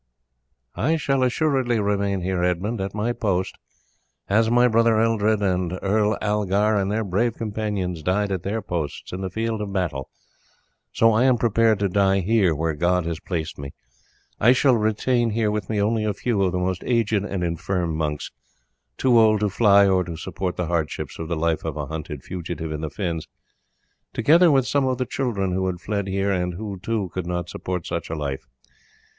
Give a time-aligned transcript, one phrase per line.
[0.73, 3.55] "I shall assuredly remain here, Edmund, at my post,
[4.27, 8.63] and as my brother Eldred and Earl Algar and their brave companions died at their
[8.63, 10.09] posts in the field of battle,
[10.91, 13.75] so I am prepared to die here where God has placed me.
[14.39, 17.95] I shall retain here with me only a few of the most aged and infirm
[17.95, 18.31] monks,
[18.97, 22.23] too old to fly or to support the hardships of the life of a hunted
[22.23, 23.27] fugitive in the fens;
[24.15, 27.49] together with some of the children who have fled here, and who, too, could not
[27.49, 28.47] support such a life.